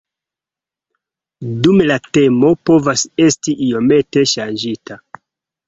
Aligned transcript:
Dume 1.67 1.87
la 1.91 1.99
temo 2.19 2.51
povas 2.71 3.05
esti 3.29 3.57
iomete 3.69 4.27
ŝanĝita. 4.35 5.03